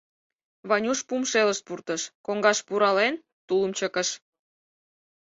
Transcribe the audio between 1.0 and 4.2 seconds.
пум шелышт пуртыш, коҥгаш пурален, тулым чыкыш.